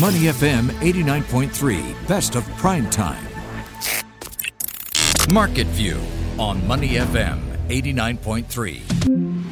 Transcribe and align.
Money 0.00 0.20
FM 0.20 0.70
89.3, 0.80 2.08
best 2.08 2.34
of 2.34 2.48
prime 2.56 2.88
time. 2.88 3.22
Market 5.30 5.66
View 5.66 6.00
on 6.38 6.66
Money 6.66 6.94
FM 6.94 7.38
89.3. 7.68 9.42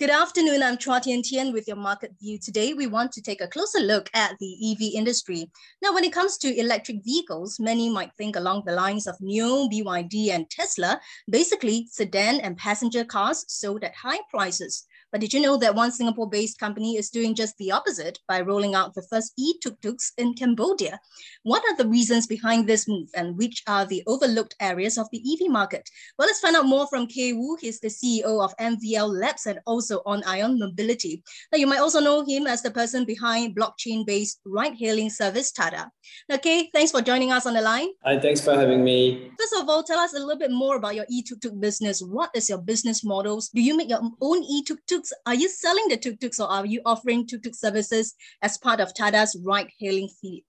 Good 0.00 0.08
afternoon. 0.08 0.62
I'm 0.62 0.78
Chua 0.78 1.02
Tian 1.02 1.22
Tian 1.22 1.52
with 1.52 1.68
your 1.68 1.76
market 1.76 2.14
view. 2.18 2.38
Today, 2.38 2.72
we 2.72 2.86
want 2.86 3.12
to 3.12 3.20
take 3.20 3.42
a 3.42 3.48
closer 3.48 3.80
look 3.80 4.08
at 4.14 4.38
the 4.38 4.72
EV 4.72 4.94
industry. 4.94 5.50
Now, 5.82 5.92
when 5.92 6.04
it 6.04 6.14
comes 6.14 6.38
to 6.38 6.58
electric 6.58 7.04
vehicles, 7.04 7.60
many 7.60 7.90
might 7.90 8.14
think 8.16 8.36
along 8.36 8.62
the 8.64 8.72
lines 8.72 9.06
of 9.06 9.18
NIO, 9.18 9.70
BYD, 9.70 10.30
and 10.30 10.48
Tesla, 10.48 10.98
basically 11.28 11.86
sedan 11.90 12.40
and 12.40 12.56
passenger 12.56 13.04
cars 13.04 13.44
sold 13.48 13.84
at 13.84 13.94
high 13.94 14.20
prices. 14.30 14.86
But 15.10 15.20
did 15.20 15.32
you 15.32 15.40
know 15.40 15.56
that 15.56 15.74
one 15.74 15.90
Singapore 15.90 16.28
based 16.28 16.58
company 16.58 16.96
is 16.96 17.10
doing 17.10 17.34
just 17.34 17.56
the 17.56 17.72
opposite 17.72 18.18
by 18.28 18.40
rolling 18.40 18.74
out 18.74 18.94
the 18.94 19.06
first 19.10 19.32
e 19.38 19.54
tuk 19.62 19.80
tuks 19.80 20.12
in 20.18 20.34
Cambodia? 20.34 21.00
What 21.44 21.62
are 21.64 21.76
the 21.76 21.88
reasons 21.88 22.26
behind 22.26 22.66
this 22.66 22.86
move 22.86 23.08
and 23.14 23.36
which 23.38 23.62
are 23.66 23.86
the 23.86 24.02
overlooked 24.06 24.54
areas 24.60 24.98
of 24.98 25.08
the 25.10 25.22
EV 25.24 25.50
market? 25.50 25.88
Well, 26.18 26.28
let's 26.28 26.40
find 26.40 26.56
out 26.56 26.66
more 26.66 26.86
from 26.88 27.06
Kay 27.06 27.32
Woo. 27.32 27.56
He's 27.60 27.80
the 27.80 27.88
CEO 27.88 28.44
of 28.44 28.54
MVL 28.58 29.18
Labs 29.18 29.46
and 29.46 29.60
also 29.66 30.02
ONiON 30.04 30.58
Mobility. 30.58 31.22
Now, 31.52 31.58
you 31.58 31.66
might 31.66 31.80
also 31.80 32.00
know 32.00 32.24
him 32.24 32.46
as 32.46 32.62
the 32.62 32.70
person 32.70 33.04
behind 33.04 33.56
blockchain 33.56 34.04
based 34.04 34.40
ride 34.44 34.74
hailing 34.74 35.10
service 35.10 35.52
Tada. 35.52 35.88
Now, 36.28 36.36
Kay, 36.36 36.70
thanks 36.74 36.90
for 36.90 37.00
joining 37.00 37.32
us 37.32 37.46
on 37.46 37.54
the 37.54 37.62
line. 37.62 37.88
Hi, 38.04 38.18
thanks 38.18 38.42
for 38.42 38.54
having 38.54 38.84
me. 38.84 39.30
First 39.38 39.62
of 39.62 39.68
all, 39.68 39.82
tell 39.82 39.98
us 39.98 40.12
a 40.12 40.18
little 40.18 40.38
bit 40.38 40.50
more 40.50 40.76
about 40.76 40.94
your 40.94 41.06
e 41.08 41.22
tuk 41.22 41.40
tuk 41.40 41.58
business. 41.58 42.02
What 42.02 42.30
is 42.34 42.48
your 42.48 42.58
business 42.58 43.04
models? 43.04 43.48
Do 43.48 43.62
you 43.62 43.76
make 43.76 43.88
your 43.88 44.02
own 44.20 44.42
e 44.42 44.62
tuk 44.64 44.78
tuk 44.86 44.97
tuk-tuks? 44.98 45.12
Are 45.26 45.34
you 45.34 45.48
selling 45.48 45.88
the 45.88 45.96
tuk-tuks 45.96 46.40
or 46.40 46.48
are 46.48 46.66
you 46.66 46.80
offering 46.84 47.26
tuk-tuk 47.26 47.54
services 47.54 48.14
as 48.42 48.58
part 48.58 48.80
of 48.80 48.94
Tada's 48.94 49.36
ride-hailing 49.44 50.08
fleet? 50.20 50.44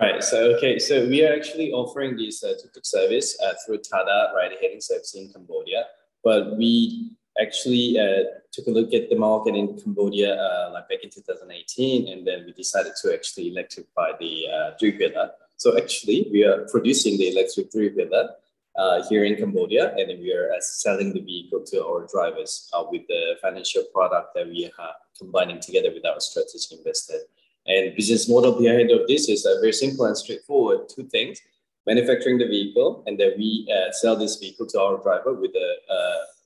Right. 0.00 0.22
So 0.22 0.54
okay. 0.56 0.78
So 0.78 1.06
we 1.08 1.24
are 1.24 1.34
actually 1.34 1.72
offering 1.72 2.16
this 2.16 2.44
uh, 2.44 2.52
tuk-tuk 2.60 2.84
service 2.84 3.36
uh, 3.42 3.54
through 3.64 3.78
Tada 3.78 4.34
ride-hailing 4.34 4.80
service 4.80 5.14
in 5.14 5.32
Cambodia. 5.32 5.84
But 6.22 6.56
we 6.58 7.12
actually 7.40 7.98
uh, 7.98 8.24
took 8.52 8.66
a 8.66 8.70
look 8.70 8.92
at 8.92 9.08
the 9.08 9.16
market 9.16 9.54
in 9.54 9.78
Cambodia 9.78 10.34
uh, 10.34 10.70
like 10.72 10.88
back 10.88 10.98
in 11.02 11.10
2018, 11.10 12.08
and 12.08 12.26
then 12.26 12.44
we 12.44 12.52
decided 12.52 12.92
to 13.02 13.14
actually 13.14 13.48
electrify 13.48 14.10
the 14.20 14.44
uh, 14.48 14.70
three-wheeler. 14.78 15.30
So 15.56 15.78
actually, 15.78 16.28
we 16.30 16.44
are 16.44 16.66
producing 16.70 17.16
the 17.16 17.30
electric 17.32 17.72
three-wheeler 17.72 18.30
uh, 18.78 19.06
here 19.08 19.24
in 19.24 19.36
Cambodia, 19.36 19.94
and 19.96 20.20
we 20.20 20.32
are 20.32 20.50
uh, 20.52 20.60
selling 20.60 21.12
the 21.12 21.20
vehicle 21.20 21.64
to 21.66 21.84
our 21.84 22.06
drivers 22.06 22.68
uh, 22.72 22.84
with 22.90 23.02
the 23.08 23.34
financial 23.40 23.84
product 23.94 24.34
that 24.34 24.46
we 24.46 24.70
are 24.78 24.92
combining 25.18 25.60
together 25.60 25.90
with 25.92 26.04
our 26.04 26.20
strategic 26.20 26.78
investor. 26.78 27.18
And 27.66 27.96
business 27.96 28.28
model 28.28 28.58
behind 28.58 28.90
of 28.90 29.08
this 29.08 29.28
is 29.28 29.44
uh, 29.44 29.56
very 29.60 29.72
simple 29.72 30.04
and 30.06 30.16
straightforward. 30.16 30.88
Two 30.88 31.04
things: 31.04 31.40
manufacturing 31.86 32.38
the 32.38 32.46
vehicle, 32.46 33.02
and 33.06 33.18
then 33.18 33.32
we 33.36 33.68
uh, 33.72 33.92
sell 33.92 34.16
this 34.16 34.36
vehicle 34.36 34.66
to 34.66 34.80
our 34.80 35.02
driver 35.02 35.34
with 35.34 35.54
a 35.54 35.74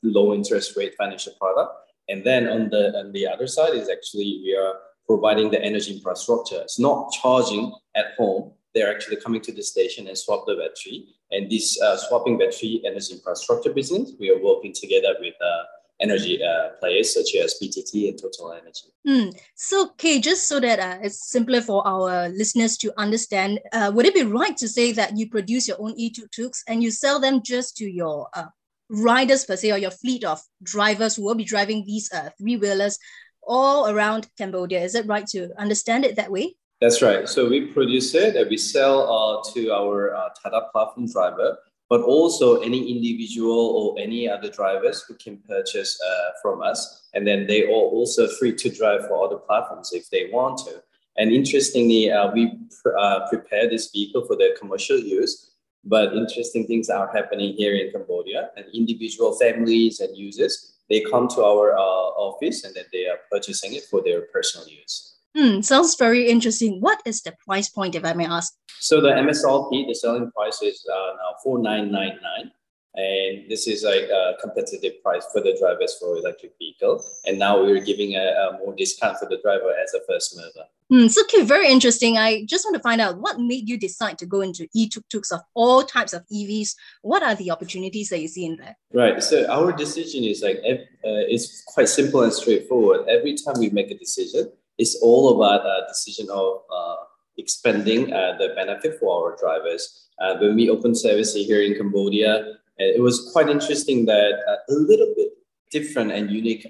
low 0.03 0.33
interest 0.33 0.77
rate 0.77 0.95
financial 0.97 1.34
product. 1.39 1.73
And 2.08 2.25
then 2.25 2.48
on 2.48 2.70
the 2.70 2.98
on 2.98 3.12
the 3.12 3.27
other 3.27 3.47
side 3.47 3.75
is 3.75 3.89
actually 3.89 4.41
we 4.45 4.56
are 4.56 4.75
providing 5.06 5.51
the 5.51 5.62
energy 5.62 5.92
infrastructure. 5.92 6.61
It's 6.62 6.78
not 6.78 7.12
charging 7.20 7.75
at 7.97 8.14
home, 8.17 8.53
they're 8.75 8.92
actually 8.95 9.17
coming 9.17 9.41
to 9.42 9.53
the 9.53 9.62
station 9.62 10.06
and 10.06 10.17
swap 10.17 10.47
the 10.47 10.55
battery. 10.55 11.08
And 11.33 11.50
this 11.50 11.81
uh, 11.81 11.97
swapping 11.97 12.39
battery 12.39 12.83
energy 12.84 13.14
infrastructure 13.14 13.73
business, 13.73 14.12
we 14.19 14.31
are 14.31 14.42
working 14.42 14.73
together 14.73 15.14
with 15.20 15.34
uh, 15.41 15.62
energy 16.00 16.42
uh, 16.42 16.70
players 16.81 17.14
such 17.14 17.34
as 17.36 17.56
PTT 17.62 18.09
and 18.09 18.20
Total 18.20 18.53
Energy. 18.53 18.89
Mm. 19.06 19.39
So, 19.55 19.86
okay, 19.91 20.19
just 20.19 20.48
so 20.48 20.58
that 20.61 20.81
uh, 20.81 20.98
it's 21.03 21.31
simpler 21.31 21.61
for 21.61 21.86
our 21.86 22.28
listeners 22.28 22.77
to 22.78 22.92
understand, 22.98 23.61
uh, 23.73 23.92
would 23.95 24.06
it 24.06 24.14
be 24.14 24.23
right 24.23 24.56
to 24.56 24.69
say 24.69 24.92
that 24.92 25.17
you 25.17 25.28
produce 25.28 25.69
your 25.69 25.81
own 25.81 25.95
e-tuk-tuks 25.97 26.64
and 26.67 26.83
you 26.83 26.91
sell 26.91 27.20
them 27.20 27.42
just 27.42 27.77
to 27.77 27.90
your 27.90 28.29
uh, 28.35 28.46
riders 28.89 29.45
per 29.45 29.57
se 29.57 29.70
or 29.73 29.79
your 29.79 29.90
fleet 29.90 30.24
of 30.24 30.40
drivers 30.63 31.17
who 31.17 31.23
will 31.23 31.35
be 31.35 31.45
driving 31.45 31.85
these 31.86 32.11
uh, 32.13 32.30
three-wheelers 32.39 32.98
all 33.42 33.89
around 33.89 34.29
Cambodia? 34.36 34.80
Is 34.80 34.95
it 34.95 35.07
right 35.07 35.27
to 35.29 35.51
understand 35.58 36.05
it 36.05 36.17
that 36.17 36.30
way? 36.30 36.57
That's 36.80 37.02
right. 37.02 37.29
So 37.29 37.48
we 37.48 37.67
produce 37.67 38.14
it 38.14 38.36
and 38.36 38.48
we 38.48 38.57
sell 38.57 39.02
uh, 39.02 39.52
to 39.52 39.70
our 39.70 40.14
uh, 40.14 40.30
Tada 40.39 40.70
platform 40.73 41.11
driver, 41.13 41.58
but 41.91 42.01
also 42.01 42.61
any 42.63 42.91
individual 42.91 43.58
or 43.58 43.98
any 43.98 44.29
other 44.29 44.51
drivers 44.51 45.02
who 45.02 45.14
can 45.14 45.39
purchase 45.46 46.01
uh, 46.01 46.30
from 46.40 46.63
us. 46.63 47.08
And 47.13 47.27
then 47.27 47.46
they 47.46 47.64
are 47.64 47.70
also 47.70 48.29
free 48.29 48.55
to 48.55 48.70
drive 48.70 49.07
for 49.08 49.24
other 49.24 49.36
platforms 49.36 49.92
if 49.92 50.08
they 50.08 50.30
want 50.33 50.58
to. 50.67 50.83
And 51.19 51.33
interestingly, 51.33 52.11
uh, 52.11 52.30
we 52.33 52.58
pr- 52.83 52.96
uh, 52.96 53.29
prepare 53.29 53.69
this 53.69 53.90
vehicle 53.90 54.24
for 54.27 54.36
the 54.36 54.57
commercial 54.58 54.98
use. 54.98 55.51
But 55.85 56.14
interesting 56.14 56.67
things 56.67 56.89
are 56.89 57.11
happening 57.13 57.55
here 57.55 57.74
in 57.74 57.90
Cambodia, 57.90 58.51
and 58.57 58.67
individual 58.74 59.35
families 59.39 60.01
and 60.01 60.14
users 60.17 60.70
they 60.90 61.01
come 61.01 61.29
to 61.29 61.42
our 61.42 61.79
uh, 61.79 62.08
office 62.29 62.64
and 62.64 62.74
then 62.74 62.85
they 62.92 63.07
are 63.07 63.19
purchasing 63.30 63.74
it 63.74 63.85
for 63.85 64.02
their 64.02 64.23
personal 64.23 64.67
use. 64.69 65.09
Hmm, 65.36 65.61
sounds 65.61 65.95
very 65.96 66.29
interesting. 66.29 66.80
What 66.80 67.01
is 67.07 67.23
the 67.23 67.35
price 67.46 67.68
point, 67.68 67.95
if 67.95 68.05
I 68.05 68.14
may 68.14 68.27
ask? 68.27 68.55
So 68.80 69.01
the 69.01 69.11
MSRP, 69.11 69.86
the 69.86 69.95
selling 69.95 70.30
price 70.33 70.61
is 70.63 70.85
uh, 70.92 71.13
now 71.17 71.35
four 71.45 71.58
nine 71.58 71.92
nine 71.92 72.18
nine, 72.23 72.51
and 72.95 73.48
this 73.48 73.69
is 73.69 73.85
like 73.85 74.08
a 74.11 74.35
competitive 74.40 75.02
price 75.02 75.24
for 75.33 75.40
the 75.40 75.57
drivers 75.61 75.96
for 76.01 76.17
electric 76.17 76.52
vehicle. 76.58 77.05
And 77.27 77.39
now 77.39 77.63
we're 77.63 77.85
giving 77.85 78.14
a, 78.17 78.24
a 78.24 78.58
more 78.58 78.74
discount 78.74 79.19
for 79.19 79.29
the 79.29 79.39
driver 79.42 79.70
as 79.70 79.95
a 79.95 80.01
first 80.08 80.36
mover. 80.36 80.67
Hmm, 80.89 81.07
so 81.07 81.23
cute, 81.24 81.46
very 81.46 81.69
interesting. 81.69 82.19
I 82.19 82.45
just 82.46 82.64
want 82.64 82.74
to 82.74 82.83
find 82.83 83.01
out 83.01 83.20
what 83.20 83.39
made 83.39 83.69
you 83.69 83.79
decide 83.79 84.19
to 84.19 84.27
go 84.27 84.40
into 84.40 84.67
e-tuk-tuks 84.74 85.30
of 85.30 85.40
all 85.55 85.85
types 85.85 86.13
of 86.13 86.27
EVs. 86.33 86.74
What 87.02 87.23
are 87.23 87.36
the 87.36 87.52
opportunities 87.52 88.08
that 88.08 88.20
you 88.20 88.27
see 88.27 88.46
in 88.46 88.57
there? 88.57 88.77
Right. 88.92 89.23
So 89.23 89.46
our 89.48 89.70
decision 89.70 90.24
is 90.24 90.42
like 90.42 90.57
uh, 90.57 90.83
it's 91.05 91.63
quite 91.63 91.89
simple 91.89 92.23
and 92.23 92.33
straightforward. 92.33 93.07
Every 93.08 93.36
time 93.36 93.61
we 93.61 93.70
make 93.70 93.92
a 93.92 93.98
decision 93.98 94.51
it's 94.79 94.97
all 95.03 95.36
about 95.36 95.64
a 95.67 95.86
decision 95.89 96.29
of 96.31 96.63
uh, 96.75 96.97
expanding 97.39 98.13
uh, 98.13 98.36
the 98.39 98.53
benefit 98.55 98.98
for 98.98 99.08
our 99.14 99.36
drivers. 99.36 100.08
Uh, 100.19 100.36
when 100.39 100.55
we 100.55 100.69
opened 100.70 100.97
service 100.97 101.35
here 101.35 101.63
in 101.63 101.75
Cambodia, 101.75 102.55
it 102.79 103.03
was 103.03 103.31
quite 103.33 103.48
interesting 103.48 104.07
that 104.07 104.35
a 104.48 104.73
little 104.73 105.13
bit 105.14 105.29
different 105.70 106.13
and 106.13 106.31
unique 106.31 106.67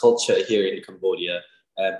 culture 0.00 0.44
here 0.48 0.66
in 0.66 0.82
Cambodia. 0.82 1.40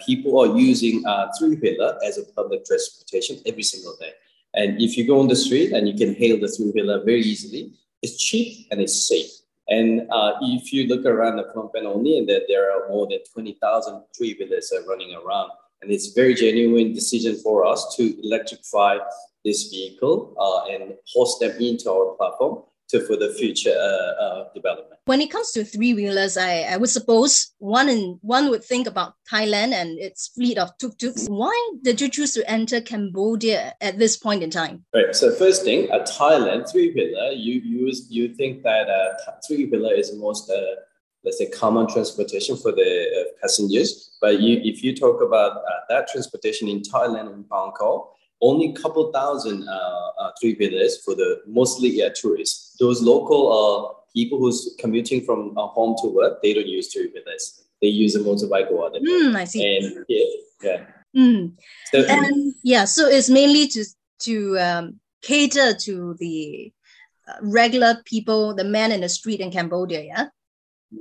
people 0.05 0.41
are 0.41 0.59
using 0.59 1.05
three-wheeler 1.39 1.99
as 2.05 2.19
a 2.19 2.25
public 2.35 2.65
transportation 2.65 3.41
every 3.47 3.63
single 3.63 3.97
day. 4.01 4.13
And 4.55 4.81
if 4.81 4.97
you 4.97 5.07
go 5.07 5.21
on 5.21 5.29
the 5.29 5.37
street 5.37 5.73
and 5.73 5.87
you 5.87 5.95
can 5.95 6.15
hail 6.15 6.41
the 6.41 6.49
three-wheeler 6.49 7.05
very 7.05 7.21
easily, 7.21 7.73
it's 8.03 8.17
cheap 8.17 8.67
and 8.71 8.81
it's 8.81 9.09
safe. 9.09 9.31
And 9.69 10.03
uh, 10.11 10.35
if 10.41 10.73
you 10.73 10.87
look 10.87 11.05
around 11.05 11.37
the 11.37 11.45
Phnom 11.45 11.73
Penh 11.75 11.87
only, 11.87 12.19
and 12.19 12.29
that 12.29 12.45
there 12.49 12.71
are 12.71 12.89
more 12.89 13.07
than 13.09 13.19
20,000 13.33 14.03
three-wheelers 14.17 14.73
running 14.89 15.15
around, 15.15 15.51
and 15.83 15.91
it's 15.91 16.13
very 16.13 16.35
genuine 16.35 16.93
decision 16.93 17.37
for 17.37 17.65
us 17.65 17.95
to 17.97 18.17
electrify 18.25 18.99
this 19.45 19.69
vehicle 19.69 20.35
uh, 20.39 20.73
and 20.73 20.95
host 21.13 21.41
them 21.41 21.53
into 21.61 21.91
our 21.91 22.15
platform 22.17 22.63
to 22.89 23.01
for 23.07 23.17
the 23.17 23.35
future 23.35 23.75
uh, 23.77 24.23
uh, 24.23 24.53
development. 24.55 25.01
When 25.07 25.21
it 25.21 25.31
comes 25.31 25.53
to 25.53 25.65
three 25.65 25.95
wheelers, 25.95 26.37
I, 26.37 26.63
I 26.63 26.77
would 26.77 26.91
suppose 26.91 27.53
one 27.59 27.89
in, 27.89 28.19
one 28.23 28.51
would 28.51 28.65
think 28.65 28.87
about 28.87 29.15
Thailand 29.31 29.73
and 29.73 29.99
its 29.99 30.29
fleet 30.29 30.59
of 30.59 30.77
tuk 30.79 30.99
tuks. 30.99 31.27
Why 31.29 31.55
did 31.83 32.01
you 32.01 32.09
choose 32.09 32.35
to 32.35 32.51
enter 32.51 32.81
Cambodia 32.81 33.75
at 33.81 33.99
this 33.99 34.17
point 34.17 34.43
in 34.43 34.51
time? 34.51 34.85
Right. 34.95 35.15
So 35.15 35.33
first 35.35 35.65
thing, 35.65 35.89
a 35.91 36.01
Thailand 36.01 36.71
three 36.71 36.93
wheeler, 36.93 37.31
you 37.33 37.61
you 37.61 37.93
you 38.09 38.35
think 38.35 38.63
that 38.63 38.89
uh, 38.89 39.33
three 39.47 39.67
wheeler 39.67 39.95
is 39.95 40.15
most 40.15 40.51
uh, 40.51 40.63
let's 41.25 41.39
say 41.39 41.51
common 41.51 41.89
transportation 41.89 42.57
for 42.57 42.73
the 42.73 42.81
uh, 42.81 43.25
passengers. 43.43 44.17
But 44.21 44.41
you, 44.41 44.61
if 44.63 44.83
you 44.83 44.95
talk 44.95 45.21
about 45.21 45.57
uh, 45.57 45.81
that 45.89 46.09
transportation 46.09 46.69
in 46.69 46.81
Thailand 46.83 47.33
and 47.33 47.49
Bangkok, 47.49 48.16
only 48.41 48.71
a 48.71 48.73
couple 48.73 49.11
thousand 49.13 49.69
uh, 49.69 50.11
uh, 50.21 50.31
three 50.41 50.55
for 51.05 51.15
the 51.15 51.41
mostly 51.47 52.03
uh, 52.03 52.11
tourists. 52.15 52.77
Those 52.79 53.03
local 53.03 53.43
uh, 53.53 54.03
people 54.15 54.39
who's 54.39 54.75
commuting 54.79 55.25
from 55.25 55.57
uh, 55.57 55.67
home 55.67 55.97
to 56.03 56.09
work, 56.09 56.43
they 56.43 56.55
don't 56.55 56.67
use 56.67 56.93
three. 56.93 57.13
They 57.83 57.89
use 57.89 58.15
a 58.15 58.21
motorbike 58.21 58.71
or 58.71 58.87
other. 58.87 59.01
Mm, 59.01 59.37
I 59.37 59.45
see. 59.45 59.77
And 59.77 60.05
yeah, 60.09 60.25
yeah. 60.63 60.87
Mm. 61.17 61.53
So, 61.93 62.05
and 62.09 62.55
yeah, 62.63 62.85
so 62.85 63.07
it's 63.07 63.31
mainly 63.31 63.69
to 63.69 63.85
to 64.21 64.59
um, 64.59 65.01
cater 65.23 65.75
to 65.75 66.15
the 66.19 66.73
uh, 67.29 67.35
regular 67.43 68.03
people, 68.05 68.55
the 68.55 68.65
man 68.65 68.93
in 68.93 69.01
the 69.01 69.09
street 69.09 69.41
in 69.41 69.51
Cambodia. 69.51 70.03
Yeah. 70.03 70.27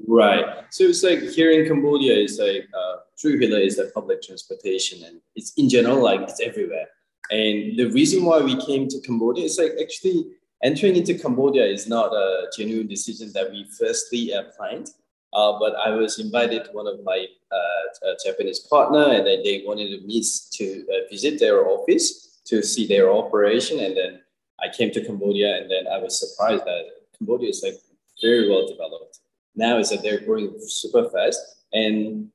Right. 0.07 0.45
So 0.71 0.85
it's 0.85 1.03
like 1.03 1.19
here 1.19 1.51
in 1.51 1.67
Cambodia, 1.67 2.15
it's 2.15 2.39
like 2.39 2.67
uh, 2.73 2.97
three 3.21 3.37
wheeler 3.37 3.59
is 3.59 3.77
the 3.77 3.91
public 3.93 4.21
transportation, 4.21 5.03
and 5.03 5.21
it's 5.35 5.53
in 5.57 5.69
general 5.69 6.03
like 6.03 6.21
it's 6.21 6.41
everywhere. 6.41 6.87
And 7.31 7.77
the 7.77 7.89
reason 7.91 8.23
why 8.23 8.39
we 8.39 8.55
came 8.65 8.87
to 8.87 8.99
Cambodia 9.01 9.45
is 9.45 9.57
like 9.57 9.73
actually 9.81 10.27
entering 10.63 10.95
into 10.95 11.17
Cambodia 11.17 11.65
is 11.65 11.87
not 11.87 12.13
a 12.13 12.47
genuine 12.55 12.87
decision 12.87 13.31
that 13.33 13.51
we 13.51 13.65
firstly 13.77 14.33
uh, 14.33 14.43
planned. 14.55 14.89
Uh, 15.33 15.59
but 15.59 15.75
I 15.75 15.89
was 15.89 16.19
invited 16.19 16.65
to 16.65 16.71
one 16.71 16.87
of 16.87 17.03
my 17.03 17.27
uh, 17.51 18.13
Japanese 18.23 18.59
partner, 18.59 19.05
and 19.09 19.27
then 19.27 19.43
they 19.43 19.63
wanted 19.65 20.05
me 20.05 20.23
to 20.51 20.85
uh, 20.89 21.09
visit 21.11 21.39
their 21.39 21.67
office 21.67 22.39
to 22.45 22.61
see 22.61 22.87
their 22.87 23.11
operation. 23.11 23.79
And 23.79 23.97
then 23.97 24.21
I 24.63 24.69
came 24.69 24.91
to 24.91 25.03
Cambodia, 25.03 25.57
and 25.57 25.69
then 25.69 25.87
I 25.91 25.97
was 25.97 26.19
surprised 26.19 26.65
that 26.65 26.85
Cambodia 27.17 27.49
is 27.49 27.61
like 27.63 27.79
very 28.21 28.49
well 28.49 28.67
developed. 28.67 29.19
Now 29.55 29.77
is 29.77 29.89
that 29.89 30.03
they're 30.03 30.21
growing 30.21 30.53
super 30.59 31.09
fast, 31.09 31.41
and 31.73 32.29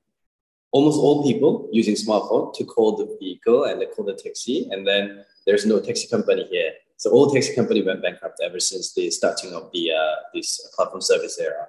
almost 0.72 0.98
all 0.98 1.24
people 1.24 1.68
using 1.72 1.94
smartphone 1.94 2.54
to 2.54 2.64
call 2.64 2.96
the 2.96 3.16
vehicle 3.20 3.64
and 3.64 3.80
they 3.80 3.86
call 3.86 4.04
the 4.04 4.14
taxi, 4.14 4.68
and 4.70 4.86
then 4.86 5.24
there's 5.46 5.66
no 5.66 5.80
taxi 5.80 6.06
company 6.08 6.46
here. 6.50 6.72
So 6.96 7.10
all 7.10 7.30
taxi 7.30 7.54
company 7.54 7.82
went 7.82 8.02
bankrupt 8.02 8.40
ever 8.44 8.60
since 8.60 8.92
the 8.94 9.10
starting 9.10 9.54
of 9.54 9.70
the 9.72 9.92
uh, 9.92 10.16
this 10.34 10.60
platform 10.74 11.00
service 11.00 11.38
era. 11.38 11.66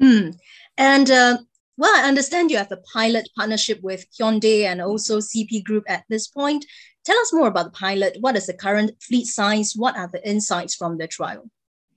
Hmm. 0.00 0.30
And 0.78 1.10
uh, 1.10 1.38
well, 1.76 1.94
I 1.94 2.08
understand 2.08 2.50
you 2.50 2.56
have 2.56 2.72
a 2.72 2.82
pilot 2.92 3.28
partnership 3.36 3.80
with 3.82 4.06
Hyundai 4.18 4.64
and 4.64 4.80
also 4.80 5.18
CP 5.18 5.64
Group 5.64 5.84
at 5.88 6.04
this 6.08 6.28
point. 6.28 6.64
Tell 7.04 7.18
us 7.18 7.32
more 7.32 7.48
about 7.48 7.66
the 7.66 7.78
pilot. 7.78 8.18
What 8.20 8.36
is 8.36 8.46
the 8.46 8.54
current 8.54 8.92
fleet 9.02 9.26
size? 9.26 9.74
What 9.76 9.96
are 9.96 10.08
the 10.12 10.26
insights 10.28 10.74
from 10.74 10.98
the 10.98 11.06
trial? 11.06 11.50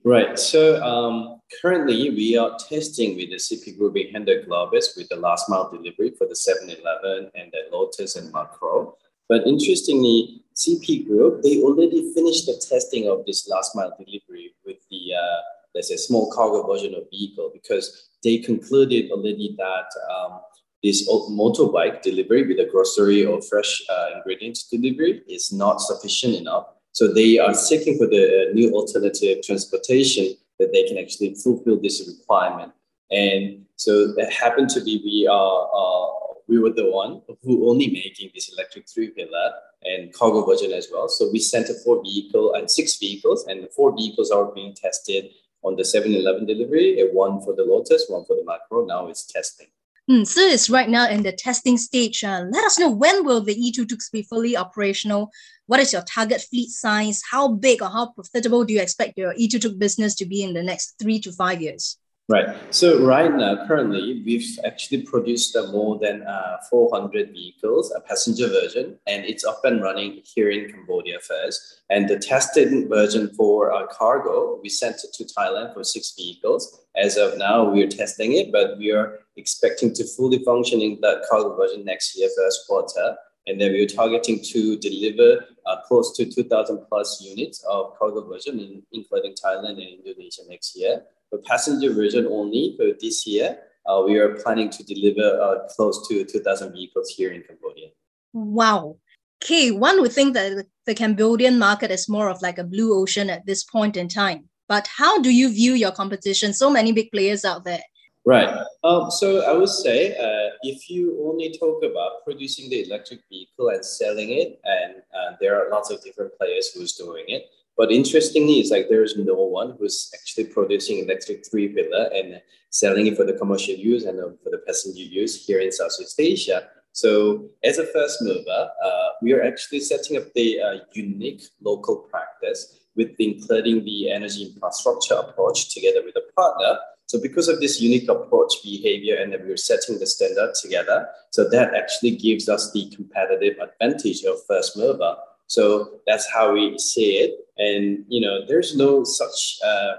Right. 0.06 0.38
So 0.38 0.82
um, 0.82 1.40
currently 1.62 2.10
we 2.10 2.36
are 2.36 2.58
testing 2.68 3.16
with 3.16 3.30
the 3.30 3.36
CP 3.36 3.78
Group 3.78 3.96
in 3.96 4.12
Hyundai 4.12 4.44
Glovis 4.44 4.94
with 4.98 5.08
the 5.08 5.16
last 5.16 5.48
mile 5.48 5.70
delivery 5.70 6.12
for 6.18 6.26
the 6.26 6.34
7-Eleven 6.34 7.30
and 7.34 7.50
the 7.50 7.74
Lotus 7.74 8.16
and 8.16 8.32
Makro. 8.32 8.92
But 9.30 9.46
interestingly, 9.46 10.42
CP 10.54 11.06
Group, 11.06 11.42
they 11.42 11.62
already 11.62 12.12
finished 12.12 12.44
the 12.44 12.62
testing 12.68 13.08
of 13.08 13.24
this 13.24 13.48
last 13.48 13.74
mile 13.74 13.96
delivery 13.98 14.54
with 14.66 14.76
the, 14.90 15.14
uh, 15.14 15.40
let's 15.74 15.88
say, 15.88 15.96
small 15.96 16.30
cargo 16.30 16.70
version 16.70 16.94
of 16.94 17.04
vehicle 17.10 17.50
because 17.54 18.10
they 18.22 18.36
concluded 18.36 19.10
already 19.10 19.54
that 19.56 19.86
um, 20.14 20.40
this 20.82 21.08
motorbike 21.08 22.02
delivery 22.02 22.46
with 22.46 22.60
a 22.60 22.70
grocery 22.70 23.24
or 23.24 23.40
fresh 23.40 23.82
uh, 23.88 24.08
ingredients 24.16 24.68
delivery 24.68 25.22
is 25.26 25.50
not 25.50 25.80
sufficient 25.80 26.34
enough. 26.34 26.66
So 26.94 27.12
they 27.12 27.40
are 27.40 27.52
seeking 27.54 27.98
for 27.98 28.06
the 28.06 28.22
uh, 28.24 28.54
new 28.54 28.72
alternative 28.72 29.42
transportation 29.42 30.36
that 30.60 30.72
they 30.72 30.84
can 30.84 30.96
actually 30.96 31.34
fulfill 31.34 31.80
this 31.80 32.00
requirement. 32.06 32.72
And 33.10 33.66
so 33.74 34.14
it 34.16 34.32
happened 34.32 34.70
to 34.70 34.80
be 34.80 35.02
we 35.04 35.26
are 35.26 35.68
uh, 35.74 36.14
we 36.46 36.58
were 36.58 36.70
the 36.70 36.88
one 36.90 37.20
who 37.42 37.68
only 37.68 37.88
making 37.88 38.30
this 38.32 38.52
electric 38.52 38.88
three 38.88 39.12
wheeler 39.16 39.52
and 39.82 40.12
cargo 40.12 40.44
version 40.46 40.72
as 40.72 40.88
well. 40.92 41.08
So 41.08 41.30
we 41.32 41.40
sent 41.40 41.68
a 41.68 41.74
four 41.74 42.00
vehicle 42.00 42.54
and 42.54 42.70
six 42.70 42.96
vehicles, 42.96 43.44
and 43.48 43.64
the 43.64 43.68
four 43.68 43.96
vehicles 43.96 44.30
are 44.30 44.52
being 44.52 44.74
tested 44.74 45.30
on 45.62 45.76
the 45.76 45.82
7-Eleven 45.82 46.46
delivery, 46.46 47.00
one 47.12 47.40
for 47.40 47.54
the 47.56 47.64
Lotus, 47.64 48.04
one 48.08 48.24
for 48.26 48.36
the 48.36 48.42
Makro. 48.42 48.86
Now 48.86 49.08
it's 49.08 49.24
testing. 49.24 49.68
Mm, 50.10 50.26
so 50.26 50.40
it's 50.40 50.68
right 50.68 50.88
now 50.88 51.08
in 51.08 51.22
the 51.22 51.32
testing 51.32 51.78
stage. 51.78 52.22
Uh, 52.22 52.44
let 52.50 52.64
us 52.64 52.78
know 52.78 52.90
when 52.90 53.24
will 53.24 53.40
the 53.40 53.54
e-tuk-tuks 53.54 54.10
be 54.10 54.22
fully 54.22 54.54
operational? 54.54 55.30
What 55.66 55.80
is 55.80 55.94
your 55.94 56.02
target 56.02 56.42
fleet 56.42 56.68
size? 56.68 57.22
How 57.30 57.48
big 57.48 57.80
or 57.80 57.88
how 57.88 58.12
profitable 58.12 58.64
do 58.64 58.74
you 58.74 58.82
expect 58.82 59.16
your 59.16 59.32
e-tuk-tuk 59.36 59.78
business 59.78 60.14
to 60.16 60.26
be 60.26 60.42
in 60.42 60.52
the 60.52 60.62
next 60.62 60.96
three 61.00 61.18
to 61.20 61.32
five 61.32 61.62
years? 61.62 61.96
Right. 62.28 62.56
So 62.70 63.04
right 63.04 63.32
now, 63.34 63.66
currently, 63.66 64.22
we've 64.24 64.58
actually 64.64 65.02
produced 65.02 65.56
uh, 65.56 65.66
more 65.66 65.98
than 65.98 66.22
uh, 66.22 66.56
400 66.70 67.32
vehicles, 67.32 67.92
a 67.94 68.00
passenger 68.00 68.48
version, 68.48 68.98
and 69.06 69.26
it's 69.26 69.44
up 69.44 69.62
and 69.64 69.82
running 69.82 70.22
here 70.24 70.50
in 70.50 70.70
Cambodia 70.70 71.20
first. 71.20 71.82
And 71.90 72.08
the 72.08 72.18
tested 72.18 72.88
version 72.88 73.28
for 73.34 73.72
our 73.72 73.86
cargo, 73.88 74.58
we 74.62 74.70
sent 74.70 74.96
it 75.04 75.12
to 75.14 75.24
Thailand 75.24 75.74
for 75.74 75.84
six 75.84 76.14
vehicles. 76.16 76.80
As 76.96 77.18
of 77.18 77.36
now, 77.36 77.64
we're 77.70 77.88
testing 77.88 78.32
it, 78.32 78.50
but 78.50 78.78
we 78.78 78.90
are 78.90 79.18
expecting 79.36 79.92
to 79.94 80.04
fully 80.04 80.42
function 80.44 80.80
in 80.80 80.98
that 81.02 81.24
cargo 81.28 81.56
version 81.56 81.84
next 81.84 82.16
year, 82.16 82.28
first 82.36 82.66
quarter. 82.68 83.16
And 83.46 83.60
then 83.60 83.72
we're 83.72 83.86
targeting 83.86 84.42
to 84.42 84.78
deliver 84.78 85.44
uh, 85.66 85.76
close 85.86 86.16
to 86.16 86.24
2,000 86.24 86.86
plus 86.88 87.20
units 87.20 87.62
of 87.68 87.98
cargo 87.98 88.26
version, 88.26 88.58
in, 88.58 88.82
including 88.92 89.34
Thailand 89.34 89.72
and 89.72 90.00
Indonesia 90.04 90.42
next 90.48 90.76
year 90.76 91.02
for 91.34 91.42
passenger 91.42 91.92
version 91.92 92.26
only 92.26 92.74
for 92.76 92.86
this 93.00 93.26
year, 93.26 93.58
uh, 93.86 94.02
we 94.06 94.16
are 94.18 94.34
planning 94.36 94.70
to 94.70 94.84
deliver 94.84 95.40
uh, 95.40 95.68
close 95.74 96.06
to 96.08 96.24
2,000 96.24 96.72
vehicles 96.72 97.10
here 97.10 97.32
in 97.32 97.42
Cambodia. 97.42 97.88
Wow. 98.32 98.96
Okay, 99.42 99.70
one 99.70 100.00
would 100.00 100.12
think 100.12 100.34
that 100.34 100.64
the 100.86 100.94
Cambodian 100.94 101.58
market 101.58 101.90
is 101.90 102.08
more 102.08 102.28
of 102.28 102.40
like 102.40 102.58
a 102.58 102.64
blue 102.64 102.94
ocean 102.98 103.28
at 103.28 103.44
this 103.46 103.64
point 103.64 103.96
in 103.96 104.08
time. 104.08 104.48
But 104.68 104.86
how 104.86 105.20
do 105.20 105.30
you 105.30 105.50
view 105.50 105.74
your 105.74 105.90
competition? 105.90 106.54
So 106.54 106.70
many 106.70 106.92
big 106.92 107.10
players 107.10 107.44
out 107.44 107.64
there. 107.64 107.82
Right. 108.26 108.48
Um, 108.84 109.10
so 109.10 109.42
I 109.42 109.52
would 109.52 109.68
say 109.68 110.16
uh, 110.16 110.56
if 110.62 110.88
you 110.88 111.22
only 111.28 111.54
talk 111.58 111.82
about 111.84 112.24
producing 112.24 112.70
the 112.70 112.84
electric 112.84 113.20
vehicle 113.28 113.68
and 113.68 113.84
selling 113.84 114.30
it, 114.30 114.60
and 114.64 114.96
uh, 115.12 115.36
there 115.40 115.60
are 115.60 115.70
lots 115.70 115.90
of 115.90 116.02
different 116.02 116.32
players 116.38 116.70
who's 116.74 116.94
doing 116.94 117.24
it. 117.28 117.44
But 117.76 117.90
interestingly, 117.90 118.54
it's 118.54 118.70
like 118.70 118.88
there's 118.88 119.16
no 119.16 119.34
one 119.34 119.76
who's 119.78 120.10
actually 120.14 120.44
producing 120.44 121.00
electric 121.00 121.44
three 121.50 121.68
wheeler 121.68 122.08
and 122.14 122.40
selling 122.70 123.08
it 123.08 123.16
for 123.16 123.24
the 123.24 123.32
commercial 123.34 123.74
use 123.74 124.04
and 124.04 124.18
for 124.18 124.50
the 124.50 124.62
passenger 124.66 125.02
use 125.02 125.44
here 125.44 125.60
in 125.60 125.72
Southeast 125.72 126.18
Asia. 126.18 126.68
So, 126.92 127.48
as 127.64 127.78
a 127.78 127.86
first 127.86 128.22
mover, 128.22 128.70
uh, 128.84 129.08
we 129.20 129.32
are 129.32 129.42
actually 129.42 129.80
setting 129.80 130.16
up 130.16 130.32
the 130.34 130.60
uh, 130.60 130.76
unique 130.92 131.42
local 131.60 131.96
practice 131.96 132.78
with 132.94 133.10
including 133.18 133.84
the 133.84 134.12
energy 134.12 134.44
infrastructure 134.44 135.14
approach 135.14 135.74
together 135.74 136.02
with 136.04 136.14
a 136.16 136.32
partner. 136.36 136.78
So, 137.14 137.20
because 137.20 137.46
of 137.46 137.60
this 137.60 137.80
unique 137.80 138.08
approach 138.08 138.54
behavior, 138.64 139.16
and 139.16 139.32
then 139.32 139.46
we're 139.46 139.56
setting 139.56 140.00
the 140.00 140.06
standard 140.06 140.54
together, 140.60 141.06
so 141.30 141.48
that 141.48 141.74
actually 141.74 142.16
gives 142.16 142.48
us 142.48 142.72
the 142.72 142.90
competitive 142.90 143.56
advantage 143.58 144.24
of 144.24 144.44
first 144.48 144.76
mover 144.76 145.14
so 145.46 146.00
that's 146.06 146.30
how 146.32 146.52
we 146.52 146.78
see 146.78 147.16
it. 147.16 147.46
And, 147.58 148.04
you 148.08 148.20
know, 148.20 148.44
there's 148.46 148.76
no 148.76 149.04
such 149.04 149.58
uh, 149.64 149.94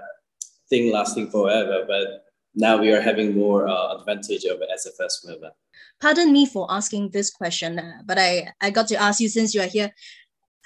thing 0.68 0.92
lasting 0.92 1.30
forever, 1.30 1.84
but 1.86 2.26
now 2.54 2.76
we 2.76 2.92
are 2.92 3.00
having 3.00 3.34
more 3.34 3.68
uh, 3.68 3.96
advantage 3.96 4.44
of 4.44 4.60
it 4.60 4.68
as 4.72 4.86
a 4.86 4.92
first 4.92 5.26
mover. 5.26 5.52
Pardon 6.00 6.32
me 6.32 6.46
for 6.46 6.66
asking 6.70 7.10
this 7.10 7.30
question, 7.30 7.78
uh, 7.78 8.02
but 8.04 8.18
I, 8.18 8.52
I 8.60 8.70
got 8.70 8.88
to 8.88 9.00
ask 9.00 9.20
you 9.20 9.28
since 9.28 9.54
you 9.54 9.62
are 9.62 9.66
here. 9.66 9.92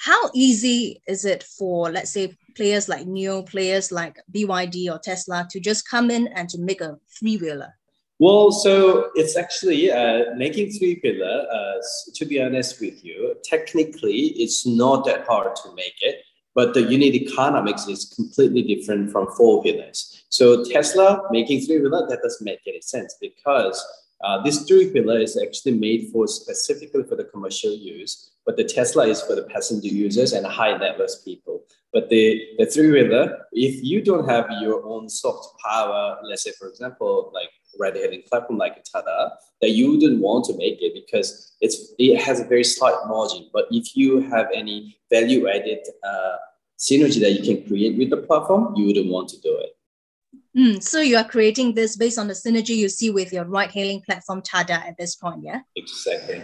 How 0.01 0.31
easy 0.33 1.03
is 1.07 1.27
it 1.27 1.43
for, 1.43 1.91
let's 1.91 2.11
say, 2.11 2.35
players 2.57 2.89
like 2.89 3.07
NIO, 3.07 3.47
players 3.47 3.93
like 3.93 4.17
BYD 4.35 4.91
or 4.91 4.99
Tesla 4.99 5.47
to 5.51 5.61
just 5.61 5.87
come 5.87 6.11
in 6.11 6.27
and 6.29 6.49
to 6.49 6.59
make 6.59 6.81
a 6.81 6.97
three 7.19 7.37
wheeler? 7.37 7.75
Well, 8.19 8.51
so 8.51 9.11
it's 9.15 9.37
actually 9.37 9.93
uh, 9.93 10.35
making 10.37 10.71
three 10.71 10.99
wheeler. 11.05 11.47
Uh, 11.53 11.81
to 12.15 12.25
be 12.25 12.41
honest 12.41 12.81
with 12.81 13.05
you, 13.05 13.37
technically 13.45 14.29
it's 14.37 14.67
not 14.67 15.05
that 15.05 15.27
hard 15.27 15.55
to 15.57 15.75
make 15.75 16.01
it, 16.01 16.23
but 16.55 16.73
the 16.73 16.81
unit 16.81 17.15
economics 17.15 17.87
is 17.87 18.11
completely 18.17 18.63
different 18.63 19.13
from 19.13 19.27
four 19.37 19.61
wheelers. 19.63 20.25
So 20.31 20.65
Tesla 20.65 21.29
making 21.31 21.61
three 21.67 21.79
wheeler 21.79 22.09
that 22.09 22.23
doesn't 22.23 22.45
make 22.45 22.61
any 22.67 22.81
sense 22.81 23.17
because 23.21 23.85
uh, 24.23 24.43
this 24.43 24.65
three 24.65 24.91
wheeler 24.93 25.19
is 25.19 25.41
actually 25.43 25.79
made 25.79 26.11
for 26.13 26.27
specifically 26.27 27.03
for 27.05 27.17
the 27.17 27.25
commercial 27.25 27.73
use, 27.73 28.33
but 28.47 28.57
the 28.57 28.65
Tesla 28.65 29.07
is 29.07 29.21
for 29.23 29.35
the 29.35 29.45
passenger 29.45 29.89
users 29.89 30.33
and 30.33 30.47
high 30.47 30.77
net 30.77 30.99
worth 30.99 31.25
people. 31.25 31.65
But 31.93 32.09
the, 32.09 32.41
the 32.59 32.67
three 32.67 32.91
wheeler, 32.91 33.47
if 33.53 33.83
you 33.83 34.01
don't 34.03 34.29
have 34.29 34.47
your 34.61 34.85
own 34.85 35.09
soft 35.09 35.49
power, 35.65 36.19
let's 36.23 36.45
say 36.45 36.53
for 36.59 36.69
example, 36.69 37.31
like 37.35 37.51
ride-hailing 37.79 38.23
platform 38.29 38.59
like 38.59 38.85
Tada, 38.85 39.31
that 39.61 39.71
you 39.71 39.93
wouldn't 39.93 40.21
want 40.21 40.45
to 40.47 40.57
make 40.57 40.81
it 40.81 40.95
because 40.95 41.57
it's 41.61 41.93
it 41.99 42.21
has 42.21 42.41
a 42.41 42.45
very 42.45 42.65
slight 42.65 42.97
margin. 43.07 43.49
But 43.53 43.67
if 43.71 43.97
you 43.97 44.21
have 44.31 44.49
any 44.55 44.99
value-added 45.11 45.81
uh, 46.03 46.37
synergy 46.79 47.21
that 47.21 47.33
you 47.33 47.43
can 47.43 47.67
create 47.67 47.99
with 47.99 48.11
the 48.11 48.17
platform, 48.19 48.75
you 48.77 48.87
wouldn't 48.87 49.11
want 49.11 49.29
to 49.31 49.41
do 49.41 49.57
it. 49.59 49.77
Mm, 50.57 50.83
so 50.83 51.01
you 51.01 51.17
are 51.17 51.25
creating 51.25 51.75
this 51.75 51.97
based 51.97 52.19
on 52.19 52.27
the 52.27 52.35
synergy 52.35 52.75
you 52.77 52.89
see 52.89 53.11
with 53.11 53.33
your 53.33 53.45
ride-hailing 53.45 54.03
platform 54.03 54.43
Tada 54.43 54.85
at 54.85 54.97
this 54.99 55.15
point, 55.15 55.45
yeah? 55.45 55.61
Exactly. 55.77 56.43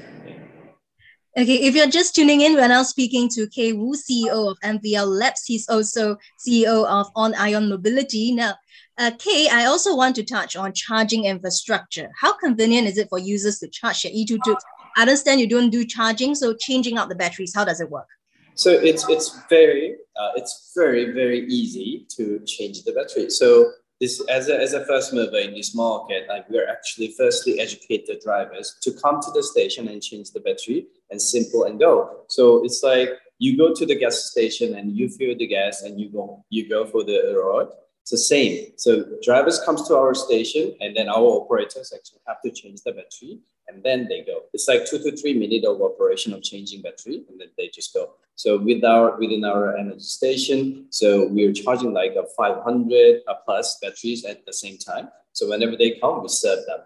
Okay, 1.39 1.57
if 1.67 1.75
you're 1.75 1.87
just 1.87 2.15
tuning 2.15 2.41
in, 2.41 2.55
we're 2.55 2.67
now 2.67 2.83
speaking 2.83 3.29
to 3.29 3.47
Kay 3.49 3.75
Woo, 3.75 3.95
CEO 3.95 4.51
of 4.51 4.59
MVL 4.61 5.07
Labs. 5.07 5.45
He's 5.45 5.69
also 5.69 6.17
CEO 6.39 6.87
of 6.87 7.13
ONiON 7.15 7.69
Mobility. 7.69 8.33
Now, 8.33 8.55
uh, 8.97 9.11
Kay, 9.19 9.47
I 9.53 9.67
also 9.67 9.95
want 9.95 10.17
to 10.17 10.25
touch 10.25 10.57
on 10.57 10.73
charging 10.73 11.27
infrastructure. 11.27 12.09
How 12.19 12.33
convenient 12.39 12.89
is 12.89 12.97
it 12.97 13.11
for 13.11 13.19
users 13.19 13.59
to 13.59 13.69
charge 13.69 14.03
their 14.03 14.13
e-tuk-tuks? 14.15 14.65
I 14.97 15.03
understand 15.03 15.43
you 15.43 15.47
don't 15.47 15.69
do 15.69 15.85
charging, 15.85 16.35
so 16.35 16.55
changing 16.55 16.97
out 16.97 17.11
the 17.11 17.15
batteries, 17.15 17.55
how 17.55 17.67
does 17.67 17.83
it 17.83 17.91
work? 17.91 18.09
So 18.55 18.71
it's 18.71 19.07
it's 19.11 19.39
very 19.51 19.97
uh, 20.19 20.31
it's 20.37 20.73
very 20.75 21.13
very 21.13 21.41
easy 21.49 22.07
to 22.17 22.41
change 22.47 22.83
the 22.85 22.93
battery. 22.93 23.29
So 23.29 23.73
this 24.01 24.23
as 24.31 24.49
a, 24.49 24.59
as 24.59 24.73
a 24.73 24.87
first 24.87 25.13
mover 25.13 25.37
in 25.37 25.53
this 25.53 25.75
market, 25.75 26.27
like 26.31 26.49
we're 26.49 26.67
actually 26.67 27.15
firstly 27.19 27.61
educate 27.61 28.07
the 28.07 28.19
drivers 28.25 28.77
to 28.81 28.93
come 28.93 29.21
to 29.21 29.31
the 29.33 29.43
station 29.43 29.89
and 29.89 30.03
change 30.03 30.31
the 30.31 30.41
battery 30.41 30.87
and 31.11 31.21
simple 31.21 31.65
and 31.65 31.79
go. 31.79 32.25
So 32.29 32.65
it's 32.65 32.83
like 32.83 33.11
you 33.39 33.57
go 33.57 33.75
to 33.75 33.87
the 33.87 33.95
gas 33.95 34.31
station 34.31 34.77
and 34.77 34.97
you 34.97 35.09
fill 35.09 35.37
the 35.37 35.47
gas 35.47 35.83
and 35.83 36.01
you 36.01 36.09
go 36.11 36.45
you 36.51 36.69
go 36.69 36.87
for 36.87 37.05
the 37.05 37.19
road 37.37 37.69
It's 38.03 38.13
the 38.13 38.19
same. 38.19 38.73
So 38.77 39.05
drivers 39.21 39.61
comes 39.67 39.89
to 39.89 39.97
our 39.97 40.15
station, 40.15 40.77
and 40.81 40.97
then 40.97 41.09
our 41.09 41.27
operators 41.41 41.93
actually 41.93 42.21
have 42.29 42.41
to 42.45 42.53
change 42.53 42.83
the 42.83 42.93
battery, 42.93 43.41
and 43.67 43.83
then 43.83 44.07
they 44.09 44.23
go. 44.23 44.43
It's 44.53 44.69
like 44.69 44.87
two 44.87 45.01
to 45.01 45.17
three 45.17 45.35
minutes 45.35 45.67
of 45.67 45.83
operation 45.83 46.33
of 46.33 46.45
changing 46.45 46.83
battery, 46.83 47.25
and 47.29 47.41
then 47.41 47.49
they 47.59 47.69
just 47.75 47.93
go. 47.93 48.13
So 48.37 48.59
with 48.59 48.85
our 48.85 49.19
within 49.19 49.45
our 49.45 49.77
energy 49.77 50.07
station, 50.21 50.87
so 50.91 51.27
we're 51.27 51.53
charging 51.53 51.93
like 51.93 52.15
a 52.15 52.27
500 52.37 53.23
plus 53.45 53.79
batteries 53.83 54.25
at 54.25 54.47
the 54.47 54.53
same 54.53 54.79
time. 54.79 55.09
So 55.33 55.51
whenever 55.51 55.77
they 55.77 55.99
come, 55.99 56.23
we 56.23 56.29
serve 56.29 56.65
them. 56.67 56.81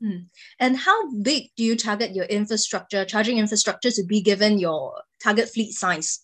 Hmm. 0.00 0.28
And 0.60 0.76
how 0.76 1.10
big 1.22 1.50
do 1.56 1.64
you 1.64 1.76
target 1.76 2.14
your 2.14 2.26
infrastructure, 2.26 3.04
charging 3.04 3.38
infrastructure 3.38 3.90
to 3.90 4.04
be 4.04 4.20
given 4.20 4.58
your 4.58 5.02
target 5.22 5.48
fleet 5.48 5.72
size? 5.72 6.20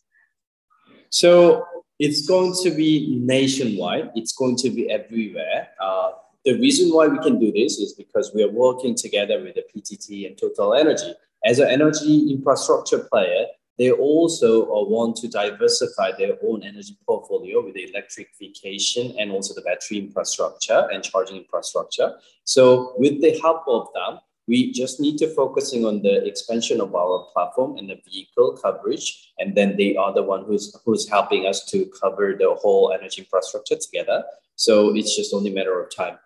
So 1.10 1.64
it's 1.98 2.26
going 2.26 2.54
to 2.62 2.70
be 2.70 3.18
nationwide. 3.22 4.10
It's 4.14 4.32
going 4.32 4.56
to 4.56 4.70
be 4.70 4.90
everywhere. 4.90 5.68
Uh, 5.80 6.12
the 6.44 6.58
reason 6.58 6.90
why 6.90 7.06
we 7.06 7.18
can 7.18 7.38
do 7.38 7.52
this 7.52 7.78
is 7.78 7.94
because 7.94 8.32
we 8.34 8.42
are 8.42 8.50
working 8.50 8.94
together 8.94 9.40
with 9.42 9.54
the 9.54 9.62
PTT 9.62 10.26
and 10.26 10.36
Total 10.36 10.74
Energy. 10.74 11.14
As 11.44 11.58
an 11.58 11.68
energy 11.68 12.30
infrastructure 12.30 12.98
player, 12.98 13.46
they 13.78 13.90
also 13.90 14.64
uh, 14.66 14.84
want 14.84 15.16
to 15.16 15.28
diversify 15.28 16.12
their 16.18 16.36
own 16.42 16.62
energy 16.62 16.96
portfolio 17.06 17.64
with 17.64 17.74
the 17.74 17.88
electrification 17.90 19.14
and 19.18 19.30
also 19.30 19.54
the 19.54 19.62
battery 19.62 19.98
infrastructure 19.98 20.88
and 20.92 21.02
charging 21.02 21.36
infrastructure. 21.36 22.12
So 22.44 22.94
with 22.96 23.20
the 23.20 23.38
help 23.40 23.62
of 23.66 23.88
them, 23.94 24.20
we 24.48 24.72
just 24.72 25.00
need 25.00 25.18
to 25.18 25.28
focusing 25.34 25.84
on 25.84 26.02
the 26.02 26.26
expansion 26.26 26.80
of 26.80 26.94
our 26.94 27.28
platform 27.32 27.76
and 27.76 27.88
the 27.88 28.00
vehicle 28.04 28.58
coverage, 28.60 29.32
and 29.38 29.54
then 29.54 29.76
they 29.76 29.96
are 29.96 30.12
the 30.12 30.22
one 30.22 30.44
who's 30.44 30.76
who's 30.84 31.08
helping 31.08 31.46
us 31.46 31.64
to 31.66 31.86
cover 32.00 32.34
the 32.36 32.52
whole 32.60 32.92
energy 32.92 33.22
infrastructure 33.22 33.76
together. 33.76 34.24
So 34.56 34.94
it's 34.94 35.16
just 35.16 35.32
only 35.32 35.52
a 35.52 35.54
matter 35.54 35.80
of 35.80 35.94
time. 35.94 36.18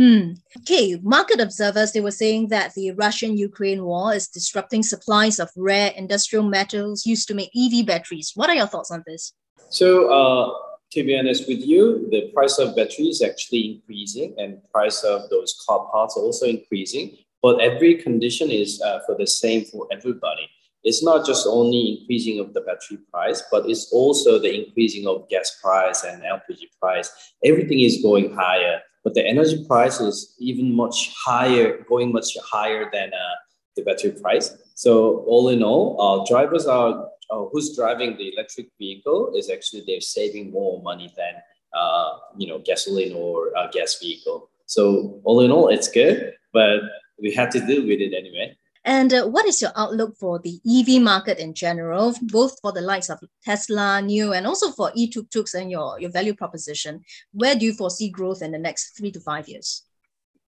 Hmm. 0.00 0.32
Okay, 0.56 0.98
market 1.02 1.40
observers 1.40 1.92
they 1.92 2.00
were 2.00 2.10
saying 2.10 2.48
that 2.48 2.72
the 2.72 2.92
Russian-Ukraine 2.92 3.84
war 3.84 4.14
is 4.14 4.28
disrupting 4.28 4.82
supplies 4.82 5.38
of 5.38 5.50
rare 5.58 5.92
industrial 5.94 6.42
metals 6.42 7.04
used 7.04 7.28
to 7.28 7.34
make 7.34 7.50
EV 7.54 7.84
batteries. 7.84 8.32
What 8.34 8.48
are 8.48 8.54
your 8.54 8.66
thoughts 8.66 8.90
on 8.90 9.04
this? 9.06 9.34
So, 9.68 10.08
uh, 10.08 10.54
to 10.92 11.04
be 11.04 11.18
honest 11.18 11.46
with 11.46 11.60
you, 11.60 12.08
the 12.10 12.30
price 12.32 12.56
of 12.58 12.74
batteries 12.74 13.16
is 13.16 13.22
actually 13.22 13.72
increasing, 13.72 14.34
and 14.38 14.62
price 14.72 15.02
of 15.02 15.28
those 15.28 15.62
car 15.68 15.86
parts 15.92 16.16
also 16.16 16.46
increasing. 16.46 17.18
But 17.42 17.60
every 17.60 17.96
condition 17.96 18.50
is 18.50 18.80
uh, 18.80 19.00
for 19.04 19.18
the 19.18 19.26
same 19.26 19.66
for 19.66 19.86
everybody. 19.92 20.48
It's 20.82 21.04
not 21.04 21.26
just 21.26 21.46
only 21.46 21.98
increasing 22.00 22.40
of 22.40 22.54
the 22.54 22.62
battery 22.62 23.00
price, 23.12 23.42
but 23.52 23.68
it's 23.68 23.92
also 23.92 24.38
the 24.38 24.64
increasing 24.64 25.06
of 25.06 25.28
gas 25.28 25.58
price 25.62 26.04
and 26.04 26.22
LPG 26.22 26.70
price. 26.80 27.10
Everything 27.44 27.80
is 27.80 28.00
going 28.02 28.34
higher, 28.34 28.80
but 29.04 29.14
the 29.14 29.26
energy 29.26 29.64
price 29.66 30.00
is 30.00 30.34
even 30.38 30.74
much 30.74 31.12
higher, 31.16 31.84
going 31.88 32.12
much 32.12 32.36
higher 32.44 32.90
than 32.92 33.08
uh, 33.14 33.36
the 33.76 33.82
battery 33.82 34.12
price. 34.12 34.56
So 34.74 35.24
all 35.26 35.48
in 35.48 35.62
all, 35.62 36.00
uh, 36.00 36.24
drivers 36.28 36.66
are 36.66 37.08
uh, 37.30 37.44
who's 37.52 37.76
driving 37.76 38.16
the 38.16 38.32
electric 38.32 38.68
vehicle 38.78 39.32
is 39.36 39.50
actually 39.50 39.84
they're 39.86 40.00
saving 40.00 40.50
more 40.50 40.82
money 40.82 41.12
than 41.16 41.34
uh, 41.72 42.18
you 42.36 42.48
know 42.48 42.58
gasoline 42.58 43.14
or 43.14 43.50
gas 43.72 43.98
vehicle. 44.00 44.50
So 44.66 45.20
all 45.24 45.40
in 45.40 45.50
all, 45.50 45.68
it's 45.68 45.88
good, 45.88 46.34
but 46.52 46.80
we 47.20 47.32
have 47.34 47.50
to 47.50 47.60
deal 47.60 47.82
with 47.82 48.00
it 48.00 48.14
anyway. 48.14 48.56
And 48.84 49.12
uh, 49.12 49.26
what 49.26 49.46
is 49.46 49.60
your 49.60 49.72
outlook 49.76 50.16
for 50.16 50.38
the 50.38 50.58
EV 50.66 51.02
market 51.02 51.38
in 51.38 51.52
general, 51.52 52.14
both 52.22 52.58
for 52.60 52.72
the 52.72 52.80
likes 52.80 53.10
of 53.10 53.20
Tesla, 53.44 54.00
NIO, 54.02 54.34
and 54.36 54.46
also 54.46 54.70
for 54.70 54.90
e-tuk-tuks 54.94 55.54
and 55.54 55.70
your, 55.70 56.00
your 56.00 56.10
value 56.10 56.34
proposition? 56.34 57.04
Where 57.32 57.54
do 57.54 57.66
you 57.66 57.74
foresee 57.74 58.08
growth 58.08 58.40
in 58.40 58.52
the 58.52 58.58
next 58.58 58.96
three 58.96 59.10
to 59.12 59.20
five 59.20 59.48
years? 59.48 59.82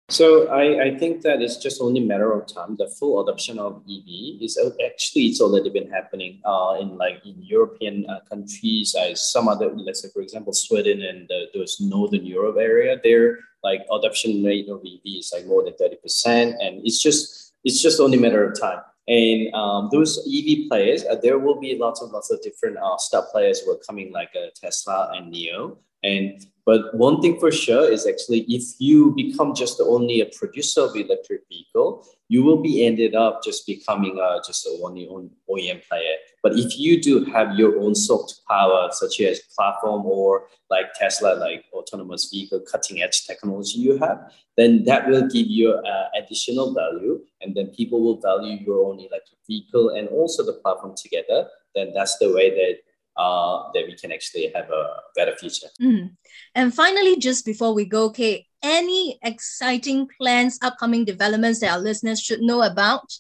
So 0.09 0.49
I, 0.49 0.85
I 0.93 0.99
think 0.99 1.23
that 1.23 1.41
it's 1.41 1.57
just 1.57 1.81
only 1.81 2.03
a 2.03 2.05
matter 2.05 2.33
of 2.33 2.47
time. 2.47 2.77
The 2.77 2.89
full 2.89 3.23
adoption 3.23 3.59
of 3.59 3.83
EV 3.89 4.43
is 4.43 4.59
actually 4.85 5.27
it's 5.27 5.41
already 5.41 5.71
been 5.71 5.91
happening 5.91 6.41
uh, 6.45 6.77
in 6.81 6.99
like 6.99 7.25
in 7.25 7.37
European 7.41 8.05
uh, 8.09 8.21
countries, 8.29 8.95
uh, 8.95 9.15
some 9.15 9.49
other 9.49 9.73
let's 9.73 10.03
say 10.03 10.09
for 10.13 10.21
example 10.21 10.53
Sweden 10.53 11.01
and 11.03 11.31
those 11.55 11.81
northern 11.81 12.27
Europe 12.27 12.57
area. 12.59 13.01
Their 13.03 13.39
like 13.63 13.87
adoption 13.91 14.43
rate 14.45 14.69
of 14.69 14.81
EV 14.81 15.01
is 15.05 15.33
like 15.35 15.47
more 15.47 15.65
than 15.65 15.75
thirty 15.79 15.97
percent, 15.97 16.57
and 16.61 16.85
it's 16.85 17.03
just 17.03 17.52
it's 17.65 17.83
just 17.83 18.01
only 18.01 18.19
a 18.19 18.21
matter 18.21 18.45
of 18.45 18.59
time. 18.59 18.81
And 19.09 19.53
um, 19.55 19.89
those 19.91 20.19
EV 20.27 20.69
players, 20.69 21.05
uh, 21.05 21.17
there 21.17 21.39
will 21.39 21.59
be 21.61 21.77
lots 21.77 22.01
of 22.01 22.11
lots 22.13 22.31
of 22.31 22.41
different 22.41 22.77
uh, 22.79 22.97
star 22.99 23.27
players 23.33 23.61
who 23.61 23.73
are 23.73 23.81
coming 23.87 24.13
like 24.13 24.31
uh, 24.37 24.49
Tesla 24.55 25.13
and 25.15 25.33
NIO. 25.33 25.79
And 26.05 26.45
but 26.65 26.95
one 26.95 27.21
thing 27.21 27.39
for 27.41 27.51
sure 27.51 27.91
is 27.91 28.07
actually 28.07 28.41
if 28.49 28.63
you 28.79 29.13
become 29.17 29.55
just 29.55 29.81
only 29.81 30.21
a 30.21 30.27
producer 30.27 30.83
of 30.83 30.95
electric 30.95 31.43
vehicle, 31.49 32.07
you 32.29 32.45
will 32.45 32.63
be 32.63 32.87
ended 32.87 33.15
up 33.15 33.43
just 33.43 33.67
becoming 33.67 34.19
a, 34.19 34.41
just 34.47 34.67
a 34.67 34.71
one 34.81 34.97
own 35.11 35.31
OEM 35.51 35.87
player. 35.89 36.17
But 36.43 36.59
if 36.59 36.79
you 36.79 37.01
do 37.01 37.25
have 37.27 37.55
your 37.55 37.79
own 37.79 37.95
soft 37.95 38.41
power, 38.49 38.89
such 38.91 39.21
as 39.21 39.41
platform 39.57 40.05
or 40.07 40.49
like 40.71 40.87
Tesla, 40.95 41.35
like 41.35 41.65
autonomous 41.73 42.29
vehicle 42.31 42.61
cutting 42.61 43.01
edge 43.01 43.27
technology 43.27 43.79
you 43.79 43.99
have, 43.99 44.33
then 44.57 44.85
that 44.85 45.09
will 45.09 45.29
give 45.29 45.47
you 45.47 45.71
uh, 45.73 46.09
additional 46.21 46.75
value. 46.75 47.21
And 47.41 47.55
then 47.55 47.69
people 47.69 48.03
will 48.03 48.21
value 48.21 48.59
your 48.65 48.85
own 48.87 48.99
electric 48.99 49.39
vehicle 49.47 49.91
and 49.91 50.09
also 50.09 50.45
the 50.45 50.55
platform 50.55 50.95
together. 50.97 51.49
Then 51.75 51.93
that's 51.95 52.19
the 52.19 52.33
way 52.33 52.51
that 52.51 52.79
uh, 53.17 53.71
that 53.75 53.85
we 53.87 53.95
can 53.95 54.11
actually 54.11 54.51
have 54.55 54.71
a 54.71 54.85
better 55.15 55.37
future. 55.37 55.69
Mm. 55.81 56.17
And 56.55 56.75
finally, 56.75 57.17
just 57.19 57.45
before 57.45 57.75
we 57.75 57.85
go, 57.85 58.11
Kay, 58.11 58.47
any 58.63 59.19
exciting 59.23 60.09
plans, 60.19 60.59
upcoming 60.63 61.05
developments 61.05 61.61
that 61.61 61.73
our 61.73 61.79
listeners 61.79 62.21
should 62.21 62.41
know 62.41 62.63
about? 62.63 63.13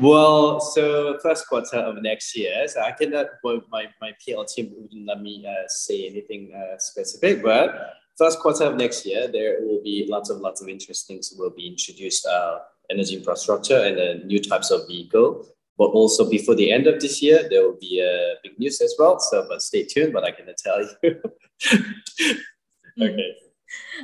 Well, 0.00 0.60
so 0.60 1.18
first 1.22 1.48
quarter 1.48 1.76
of 1.76 2.02
next 2.02 2.36
year, 2.36 2.66
so 2.68 2.80
I 2.80 2.92
cannot, 2.92 3.26
well, 3.42 3.60
my, 3.70 3.86
my 4.00 4.12
PL 4.24 4.44
team 4.44 4.72
wouldn't 4.76 5.06
let 5.06 5.20
me 5.20 5.44
uh, 5.46 5.66
say 5.66 6.06
anything 6.08 6.52
uh, 6.54 6.78
specific, 6.78 7.42
but 7.42 7.94
first 8.16 8.38
quarter 8.38 8.64
of 8.64 8.76
next 8.76 9.04
year, 9.04 9.28
there 9.28 9.58
will 9.60 9.82
be 9.82 10.06
lots 10.08 10.30
of 10.30 10.38
lots 10.38 10.62
of 10.62 10.68
interesting 10.68 11.16
things 11.16 11.34
will 11.36 11.50
be 11.50 11.66
introduced, 11.66 12.26
uh, 12.26 12.58
energy 12.90 13.16
infrastructure 13.16 13.78
and 13.78 13.98
uh, 13.98 14.24
new 14.24 14.40
types 14.40 14.70
of 14.70 14.86
vehicle 14.86 15.46
but 15.78 15.90
also 15.90 16.28
before 16.28 16.56
the 16.56 16.72
end 16.72 16.88
of 16.88 17.00
this 17.00 17.22
year, 17.22 17.46
there 17.48 17.62
will 17.62 17.78
be 17.80 18.00
a 18.00 18.34
big 18.42 18.58
news 18.58 18.80
as 18.80 18.96
well. 18.98 19.20
So, 19.20 19.46
but 19.48 19.62
stay 19.62 19.84
tuned. 19.84 20.12
But 20.12 20.24
I 20.24 20.32
cannot 20.32 20.56
tell 20.56 20.80
you. 20.82 20.88
okay. 23.00 23.34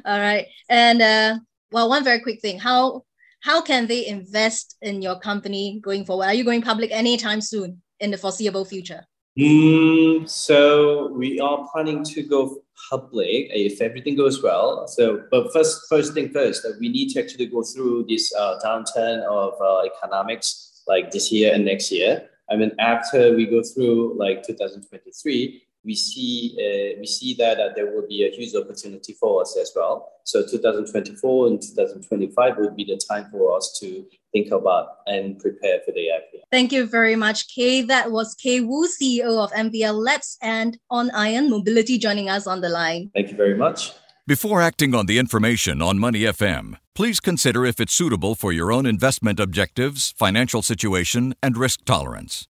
All 0.04 0.20
right. 0.20 0.46
And 0.70 1.02
uh, 1.02 1.38
well, 1.72 1.88
one 1.88 2.04
very 2.04 2.20
quick 2.20 2.40
thing: 2.40 2.60
how 2.60 3.04
how 3.44 3.60
can 3.60 3.86
they 3.86 4.06
invest 4.06 4.76
in 4.80 5.02
your 5.02 5.20
company 5.20 5.78
going 5.84 6.06
forward? 6.06 6.24
Are 6.24 6.34
you 6.34 6.44
going 6.44 6.62
public 6.62 6.90
anytime 6.90 7.42
soon 7.42 7.82
in 8.00 8.10
the 8.10 8.16
foreseeable 8.16 8.64
future? 8.64 9.04
Mm, 9.38 10.26
so 10.26 11.12
we 11.12 11.38
are 11.40 11.68
planning 11.70 12.02
to 12.04 12.22
go 12.22 12.62
public 12.88 13.48
if 13.50 13.82
everything 13.82 14.16
goes 14.16 14.42
well. 14.42 14.88
So, 14.88 15.24
but 15.30 15.52
first, 15.52 15.82
first 15.90 16.14
thing 16.14 16.30
first, 16.30 16.66
we 16.80 16.88
need 16.88 17.10
to 17.10 17.20
actually 17.20 17.46
go 17.46 17.62
through 17.62 18.06
this 18.08 18.32
uh, 18.34 18.58
downturn 18.64 19.22
of 19.24 19.52
uh, 19.60 19.82
economics 19.92 20.82
like 20.86 21.10
this 21.10 21.30
year 21.30 21.52
and 21.52 21.66
next 21.66 21.92
year. 21.92 22.26
I 22.50 22.56
mean, 22.56 22.72
after 22.78 23.36
we 23.36 23.44
go 23.44 23.62
through 23.62 24.16
like 24.18 24.42
2023, 24.46 25.62
we 25.84 25.94
see 25.94 26.56
uh, 26.58 26.98
we 26.98 27.06
see 27.06 27.34
that 27.34 27.60
uh, 27.60 27.70
there 27.74 27.86
will 27.86 28.06
be 28.08 28.24
a 28.24 28.30
huge 28.30 28.54
opportunity 28.54 29.12
for 29.12 29.42
us 29.42 29.56
as 29.60 29.72
well. 29.76 30.12
So 30.24 30.42
2024 30.46 31.46
and 31.46 31.60
2025 31.60 32.56
would 32.58 32.76
be 32.76 32.84
the 32.84 33.00
time 33.08 33.28
for 33.30 33.56
us 33.56 33.76
to 33.80 34.06
think 34.32 34.50
about 34.50 34.88
and 35.06 35.38
prepare 35.38 35.80
for 35.84 35.92
the 35.92 36.08
IPO. 36.18 36.40
Thank 36.50 36.72
you 36.72 36.86
very 36.86 37.16
much, 37.16 37.48
Kay. 37.54 37.82
That 37.82 38.10
was 38.10 38.34
Kay 38.34 38.60
Woo, 38.60 38.88
CEO 38.88 39.42
of 39.44 39.52
MVL 39.52 40.02
Labs 40.02 40.38
and 40.42 40.78
ONiON 40.90 41.50
Mobility, 41.50 41.98
joining 41.98 42.28
us 42.28 42.46
on 42.46 42.60
the 42.60 42.68
line. 42.68 43.10
Thank 43.14 43.30
you 43.30 43.36
very 43.36 43.56
much. 43.56 43.92
Before 44.26 44.62
acting 44.62 44.94
on 44.94 45.04
the 45.04 45.18
information 45.18 45.82
on 45.82 45.98
Money 45.98 46.20
FM, 46.20 46.78
please 46.94 47.20
consider 47.20 47.66
if 47.66 47.78
it's 47.78 47.92
suitable 47.92 48.34
for 48.34 48.52
your 48.52 48.72
own 48.72 48.86
investment 48.86 49.38
objectives, 49.38 50.14
financial 50.16 50.62
situation, 50.62 51.34
and 51.42 51.58
risk 51.58 51.84
tolerance. 51.84 52.48